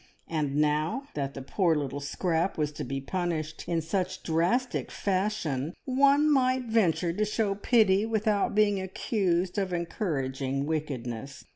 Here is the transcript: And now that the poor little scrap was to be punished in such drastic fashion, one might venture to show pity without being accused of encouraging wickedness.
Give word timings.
And 0.27 0.55
now 0.55 1.03
that 1.13 1.35
the 1.35 1.43
poor 1.43 1.75
little 1.75 1.99
scrap 1.99 2.57
was 2.57 2.71
to 2.71 2.83
be 2.83 2.99
punished 2.99 3.65
in 3.67 3.81
such 3.83 4.23
drastic 4.23 4.89
fashion, 4.89 5.75
one 5.85 6.27
might 6.33 6.63
venture 6.65 7.13
to 7.13 7.23
show 7.23 7.53
pity 7.53 8.07
without 8.07 8.55
being 8.55 8.81
accused 8.81 9.59
of 9.59 9.71
encouraging 9.73 10.65
wickedness. 10.65 11.45